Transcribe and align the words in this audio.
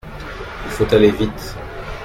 Il 0.65 0.71
faut 0.71 0.91
aller 0.95 1.11
vite. 1.11 1.55